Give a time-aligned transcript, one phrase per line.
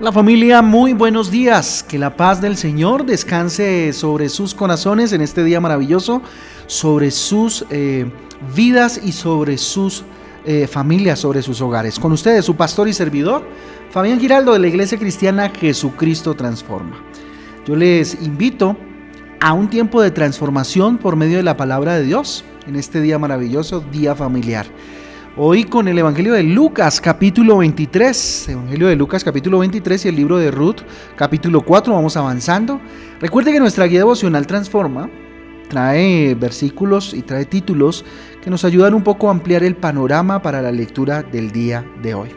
[0.00, 1.82] La familia, muy buenos días.
[1.82, 6.22] Que la paz del Señor descanse sobre sus corazones en este día maravilloso,
[6.68, 8.08] sobre sus eh,
[8.54, 10.04] vidas y sobre sus
[10.46, 11.98] eh, familias, sobre sus hogares.
[11.98, 13.42] Con ustedes, su pastor y servidor,
[13.90, 17.02] Fabián Giraldo de la Iglesia Cristiana Jesucristo Transforma.
[17.66, 18.76] Yo les invito
[19.40, 23.18] a un tiempo de transformación por medio de la palabra de Dios en este día
[23.18, 24.66] maravilloso, día familiar.
[25.36, 30.16] Hoy con el Evangelio de Lucas capítulo 23, Evangelio de Lucas capítulo 23 y el
[30.16, 30.80] libro de Ruth
[31.16, 32.80] capítulo 4, vamos avanzando.
[33.20, 35.08] Recuerde que nuestra guía devocional Transforma
[35.68, 38.04] trae versículos y trae títulos
[38.42, 42.14] que nos ayudan un poco a ampliar el panorama para la lectura del día de
[42.14, 42.30] hoy.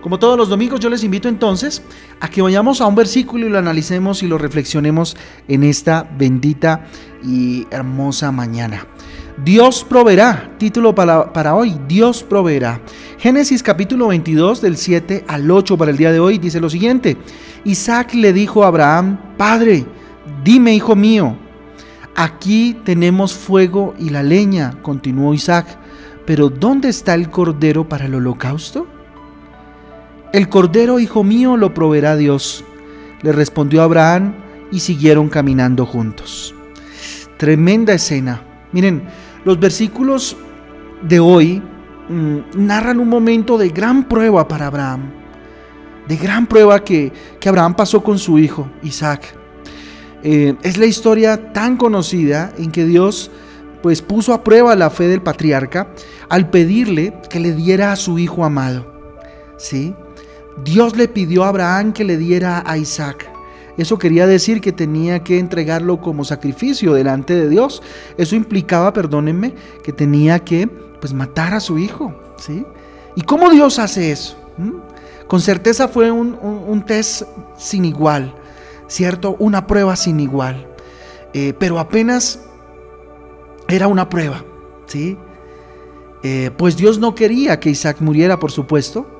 [0.00, 1.82] Como todos los domingos, yo les invito entonces
[2.20, 5.16] a que vayamos a un versículo y lo analicemos y lo reflexionemos
[5.48, 6.86] en esta bendita
[7.22, 8.86] y hermosa mañana.
[9.44, 12.80] Dios proveerá, título para, hoy, Dios proveerá.
[13.18, 17.16] Génesis capítulo 22 del 7 al 8 para el día de hoy dice lo siguiente.
[17.64, 19.86] Isaac le dijo a Abraham, Padre,
[20.42, 21.36] dime hijo mío,
[22.16, 25.66] aquí tenemos fuego y la leña, continuó Isaac,
[26.26, 28.88] pero ¿dónde está el cordero para el holocausto?
[30.32, 32.64] El cordero, hijo mío, lo proveerá Dios,
[33.22, 34.34] le respondió Abraham
[34.72, 36.54] y siguieron caminando juntos.
[37.38, 38.42] Tremenda escena.
[38.72, 39.04] Miren,
[39.44, 40.36] los versículos
[41.02, 41.62] de hoy
[42.08, 45.10] mm, narran un momento de gran prueba para Abraham,
[46.06, 47.12] de gran prueba que,
[47.46, 49.34] Abraham pasó con su hijo Isaac.
[50.22, 53.30] Eh, es la historia tan conocida en que Dios
[53.82, 55.88] pues puso a prueba la fe del patriarca
[56.28, 58.92] al pedirle que le diera a su hijo amado.
[59.56, 59.94] ¿Sí?
[60.64, 63.27] Dios le pidió a Abraham que le diera a Isaac.
[63.78, 67.80] Eso quería decir que tenía que entregarlo como sacrificio delante de Dios.
[68.18, 72.66] Eso implicaba, perdónenme, que tenía que pues matar a su hijo, ¿sí?
[73.14, 74.36] ¿Y cómo Dios hace eso?
[74.58, 74.72] ¿Mm?
[75.28, 77.22] Con certeza fue un, test
[77.56, 78.34] sin igual,
[78.88, 79.36] ¿cierto?
[79.38, 80.66] Una prueba sin igual.
[81.32, 82.40] Eh, pero apenas
[83.68, 84.44] era una prueba,
[84.86, 85.16] ¿sí?
[86.22, 89.17] Eh, pues Dios no quería que Isaac muriera, por supuesto,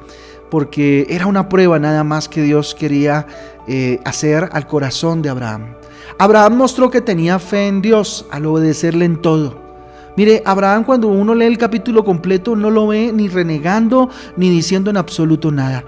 [0.50, 3.26] porque era una prueba nada más que Dios quería
[3.66, 5.74] eh, hacer al corazón de Abraham.
[6.18, 9.68] Abraham mostró que tenía fe en Dios al obedecerle en todo.
[10.16, 14.90] Mire, Abraham cuando uno lee el capítulo completo no lo ve ni renegando ni diciendo
[14.90, 15.84] en absoluto nada.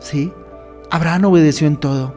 [0.00, 0.32] ¿Sí?
[0.90, 2.14] Abraham obedeció en todo.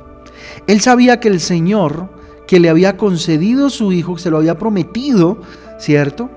[0.66, 2.09] Él sabía que el Señor
[2.47, 5.38] que le había concedido su hijo, que se lo había prometido,
[5.79, 6.29] ¿cierto?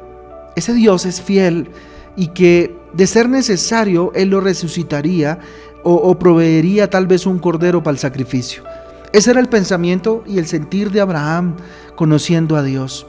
[0.55, 1.71] Ese Dios es fiel
[2.17, 5.39] y que de ser necesario, Él lo resucitaría
[5.87, 8.63] o, proveería tal vez un cordero para el sacrificio.
[9.13, 11.57] Ese era el pensamiento y el sentir de Abraham
[11.95, 13.07] conociendo a Dios.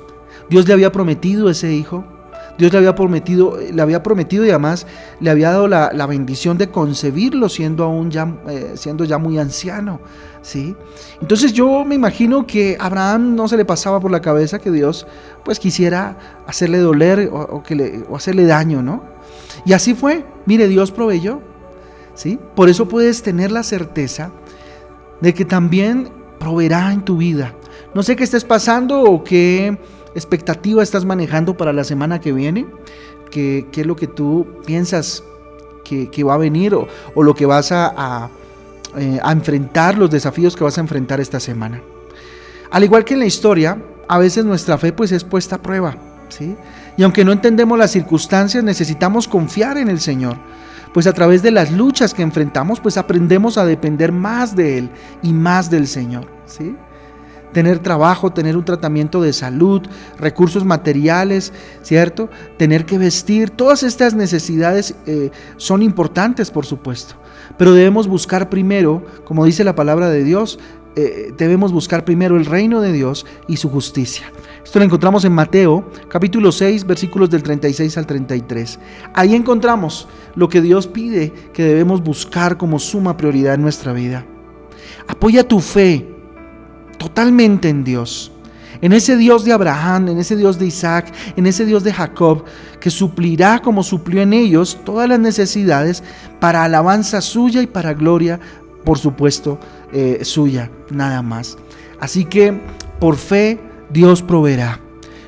[0.50, 2.04] Dios le había prometido ese hijo.
[2.58, 4.88] Dios le había prometido, le había prometido y además
[5.20, 10.02] le había dado la, bendición de concebirlo siendo aún ya, eh, siendo ya muy anciano.
[10.42, 10.76] ¿sí?
[11.22, 14.70] Entonces yo me imagino que a Abraham no se le pasaba por la cabeza que
[14.70, 15.08] Dios
[15.44, 19.15] pues quisiera hacerle doler o, que le, o hacerle daño, ¿no?
[19.66, 20.26] Y así fue.
[20.46, 21.42] Mire, Dios proveyó.
[22.16, 22.40] ¿sí?
[22.56, 24.32] Por eso puedes tener la certeza
[25.22, 27.54] de que también proveerá en tu vida.
[27.94, 29.78] No sé qué estés pasando o qué
[30.16, 32.66] expectativa estás manejando para la semana que viene,
[33.32, 35.24] qué, es lo que tú piensas
[35.84, 36.88] que, va a venir o,
[37.24, 38.30] lo que vas a,
[38.98, 41.82] eh, a enfrentar, los desafíos que vas a enfrentar esta semana.
[42.72, 45.96] Al igual que en la historia, a veces nuestra fe pues es puesta a prueba,
[46.30, 46.56] ¿sí?
[46.98, 50.38] Y aunque no entendemos las circunstancias, necesitamos confiar en el Señor,
[50.94, 54.90] pues a través de las luchas que enfrentamos, pues aprendemos a depender más de Él
[55.22, 56.76] y más del Señor, ¿sí?
[57.52, 59.82] Tener trabajo, tener un tratamiento de salud,
[60.18, 62.30] recursos materiales, ¿cierto?
[62.58, 67.16] Tener que vestir, todas estas necesidades eh, son importantes, por supuesto.
[67.58, 70.60] Pero debemos buscar primero, como dice la palabra de Dios,
[70.98, 74.32] eh, debemos buscar primero el reino de Dios y su justicia.
[74.64, 78.80] Esto lo encontramos en Mateo capítulo 6 versículos del 36 al 33.
[79.14, 84.26] Ahí encontramos lo que Dios pide que debemos buscar como suma prioridad en nuestra vida.
[85.08, 86.08] Apoya tu fe
[86.98, 88.32] totalmente en Dios.
[88.82, 92.44] En ese Dios de Abraham, en ese Dios de Isaac, en ese Dios de Jacob,
[92.80, 96.04] que suplirá como suplió en ellos todas las necesidades
[96.40, 98.40] para alabanza suya y para gloria
[98.86, 99.60] por supuesto,
[99.98, 101.58] eh, suya, nada más.
[102.02, 102.54] Así que
[103.00, 103.58] por fe
[103.90, 104.82] Dios proveerá.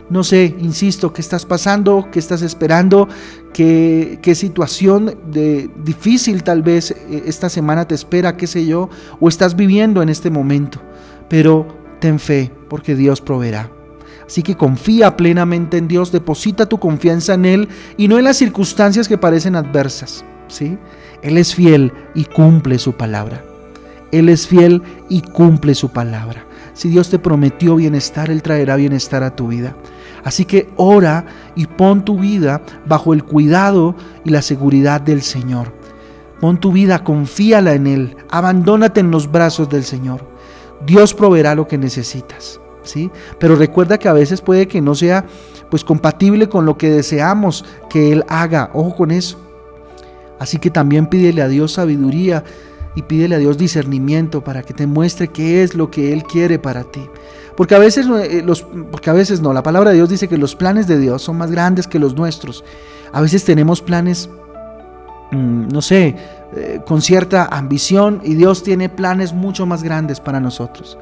[0.09, 3.07] No sé, insisto, qué estás pasando, qué estás esperando,
[3.53, 8.89] qué, qué situación de, difícil tal vez eh, esta semana te espera, qué sé yo,
[9.21, 10.81] o estás viviendo en este momento.
[11.29, 11.65] Pero
[12.01, 13.71] ten fe, porque Dios proveerá.
[14.25, 18.35] Así que confía plenamente en Dios, deposita tu confianza en Él y no en las
[18.35, 20.25] circunstancias que parecen adversas.
[20.49, 20.77] ¿sí?
[21.21, 23.46] Él es fiel y cumple su palabra.
[24.11, 26.45] Él es fiel y cumple su palabra.
[26.73, 29.75] Si Dios te prometió bienestar, Él traerá bienestar a tu vida.
[30.23, 31.25] Así que ora
[31.55, 35.73] y pon tu vida bajo el cuidado y la seguridad del Señor.
[36.39, 40.21] Pon tu vida, confíala en Él, abandónate en los brazos del Señor.
[40.85, 43.09] Dios proveerá lo que necesitas, ¿sí?
[43.39, 45.25] Pero recuerda que a veces puede que no sea
[45.71, 48.69] pues compatible con lo que deseamos que Él haga.
[48.73, 49.39] Ojo con eso.
[50.39, 52.43] Así que también pídele a Dios sabiduría
[52.97, 56.57] y pídele a Dios discernimiento para que te muestre qué es lo que Él quiere
[56.57, 57.07] para ti.
[57.55, 60.35] Porque a veces, eh, los, porque a veces no, la palabra de Dios dice que
[60.35, 62.63] los planes de Dios son más grandes que los nuestros.
[63.13, 64.31] A veces tenemos planes,
[65.31, 66.15] mm, no sé,
[66.55, 70.97] eh, con cierta ambición y Dios tiene planes mucho más grandes para nosotros.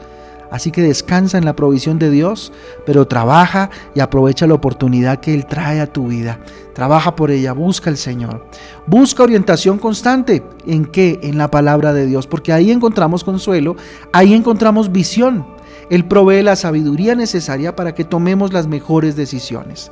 [0.56, 2.54] Así que descansa en la provisión de Dios,
[2.86, 6.40] pero trabaja y aprovecha la oportunidad que Él trae a tu vida.
[6.74, 8.48] Trabaja por ella, busca al Señor.
[8.88, 10.46] Busca orientación constante.
[10.66, 11.20] ¿En qué?
[11.24, 13.76] En la palabra de Dios, porque ahí encontramos consuelo,
[14.14, 15.46] ahí encontramos visión.
[15.90, 19.92] Él provee la sabiduría necesaria para que tomemos las mejores decisiones.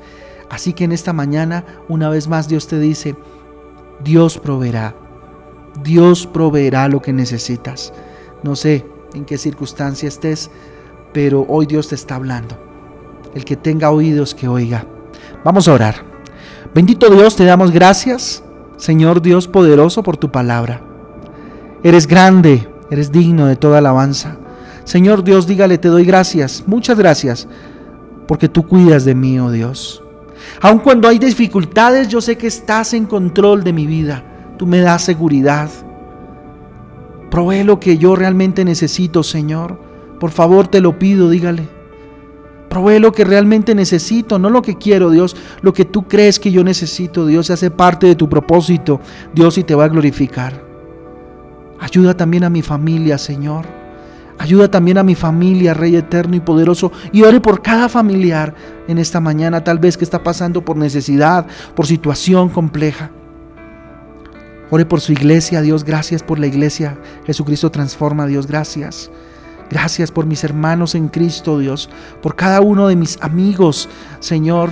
[0.50, 3.18] Así que en esta mañana, una vez más, Dios te dice,
[4.02, 4.96] Dios proveerá.
[5.84, 7.92] Dios proveerá lo que necesitas.
[8.44, 10.50] No sé, en qué circunstancia estés,
[11.14, 12.58] pero hoy Dios te está hablando.
[13.34, 14.86] El que tenga oídos, que oiga.
[15.44, 15.96] Vamos a orar.
[16.74, 18.44] Bendito Dios, te damos gracias,
[18.78, 20.82] Señor Dios poderoso, por tu palabra.
[21.84, 24.38] Eres grande, eres digno de toda alabanza.
[24.84, 27.48] Señor Dios, dígale, te doy gracias, muchas gracias,
[28.28, 30.04] porque tú cuidas de mí, oh Dios.
[30.62, 34.24] Aun cuando hay dificultades, yo sé que estás en control de mi vida.
[34.58, 35.70] Tú me das seguridad.
[37.34, 39.80] Provee lo que yo realmente necesito, Señor.
[40.20, 41.68] Por favor, te lo pido, dígale.
[42.70, 45.36] Provee lo que realmente necesito, no lo que quiero, Dios.
[45.64, 49.02] Lo que tú crees que yo necesito, Dios, hace parte de tu propósito,
[49.34, 50.64] Dios, y te va a glorificar.
[51.80, 53.66] Ayuda también a mi familia, Señor.
[54.38, 56.92] Ayuda también a mi familia, Rey eterno y poderoso.
[57.12, 58.54] Y ore por cada familiar
[58.88, 63.10] en esta mañana, tal vez que está pasando por necesidad, por situación compleja.
[64.70, 66.98] Ore por su iglesia, Dios, gracias por la iglesia.
[67.26, 69.12] Jesucristo transforma, Dios, gracias.
[69.70, 71.90] Gracias por mis hermanos en Cristo, Dios,
[72.22, 73.90] por cada uno de mis amigos,
[74.20, 74.70] Señor,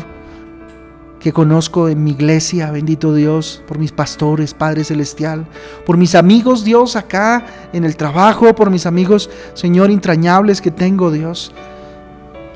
[1.19, 5.47] que conozco en mi iglesia, bendito Dios, por mis pastores, Padre Celestial,
[5.85, 11.11] por mis amigos, Dios, acá en el trabajo, por mis amigos, Señor, entrañables que tengo,
[11.11, 11.51] Dios.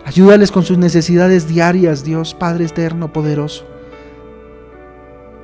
[0.05, 3.74] Ayúdales con sus necesidades diarias, Dios, Padre eterno, poderoso.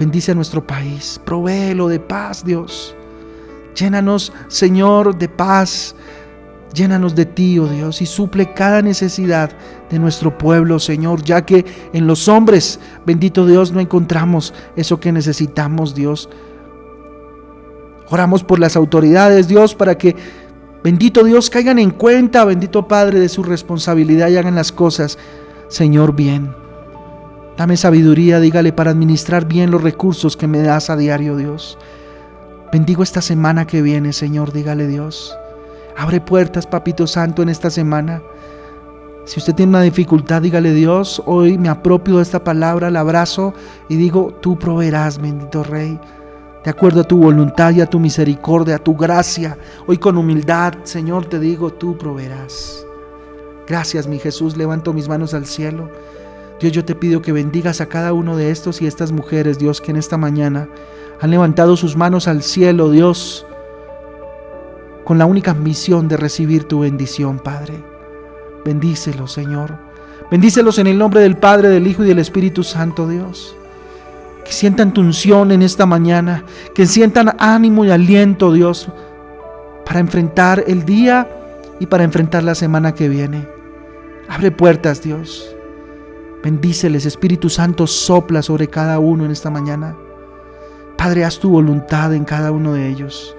[0.02, 2.96] Bendice a nuestro país, provéelo de paz, Dios.
[3.76, 5.96] Llénanos, Señor, de paz.
[6.74, 9.52] Llénanos de ti, oh Dios, y suple cada necesidad
[9.92, 15.12] de nuestro pueblo, Señor, ya que en los hombres, bendito Dios, no encontramos eso que
[15.12, 16.30] necesitamos, Dios.
[18.10, 20.16] Oramos por las autoridades, Dios, para que,
[20.84, 25.20] bendito Dios, caigan en cuenta, bendito Padre, de su responsabilidad y hagan las cosas,
[25.68, 26.61] Señor, bien.
[27.62, 31.78] Dame sabiduría, dígale, para administrar bien los recursos que me das a diario, Dios.
[32.74, 35.38] Bendigo esta semana que viene, Señor, dígale Dios.
[35.96, 38.24] Abre puertas, Papito Santo, en esta semana.
[39.26, 43.54] Si usted tiene una dificultad, dígale Dios, hoy me apropio de esta palabra, la abrazo
[43.90, 46.00] y digo, tú proveerás, bendito Rey,
[46.64, 49.56] de acuerdo a tu voluntad y a tu misericordia, a tu gracia.
[49.86, 52.84] Hoy con humildad, Señor, te digo, tú proveerás.
[53.68, 55.92] Gracias, mi Jesús, levanto mis manos al cielo.
[56.62, 59.82] Dios, yo te pido que bendigas a cada uno de estos y estas mujeres, Dios,
[59.82, 60.70] que en esta mañana
[61.20, 63.48] han levantado sus manos al cielo, Dios,
[65.04, 67.84] con la única misión de recibir tu bendición, Padre.
[68.64, 69.76] Bendícelos, Señor.
[70.30, 73.56] Bendícelos en el nombre del Padre, del Hijo y del Espíritu Santo, Dios.
[74.46, 76.44] Que sientan tu unción en esta mañana,
[76.76, 78.88] que sientan ánimo y aliento, Dios,
[79.84, 81.28] para enfrentar el día
[81.80, 83.48] y para enfrentar la semana que viene.
[84.30, 85.56] Abre puertas, Dios.
[86.44, 89.96] Bendíceles, Espíritu Santo, sopla sobre cada uno en esta mañana.
[90.98, 93.36] Padre, haz tu voluntad en cada uno de ellos.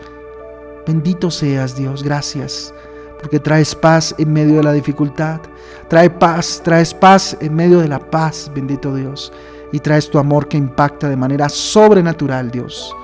[0.87, 2.73] Bendito seas, Dios, gracias,
[3.21, 5.40] porque traes paz en medio de la dificultad.
[5.88, 9.32] Trae paz, traes paz en medio de la paz, bendito Dios.
[9.73, 12.94] Y traes tu amor que impacta de manera sobrenatural, Dios.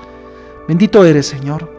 [0.67, 1.78] Bendito eres, Señor.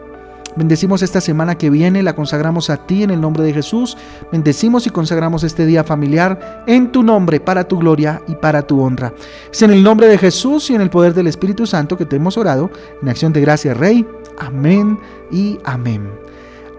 [0.55, 3.97] Bendecimos esta semana que viene, la consagramos a ti en el nombre de Jesús.
[4.31, 8.81] Bendecimos y consagramos este día familiar en tu nombre, para tu gloria y para tu
[8.81, 9.13] honra.
[9.51, 12.17] Es en el nombre de Jesús y en el poder del Espíritu Santo que te
[12.17, 12.69] hemos orado,
[13.01, 14.05] en acción de gracia, Rey.
[14.37, 14.99] Amén
[15.31, 16.09] y amén.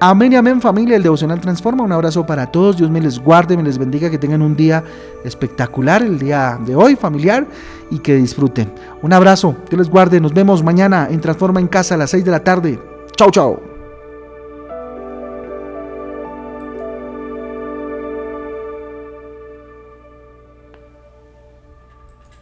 [0.04, 1.84] Amén y amén familia, el devocional transforma.
[1.84, 4.82] Un abrazo para todos, Dios me les guarde, me les bendiga, que tengan un día
[5.24, 7.46] espectacular el día de hoy, familiar,
[7.88, 8.72] y que disfruten.
[9.00, 12.24] Un abrazo, Dios les guarde, nos vemos mañana en Transforma en Casa a las 6
[12.24, 12.91] de la tarde.
[13.22, 13.71] 臭臭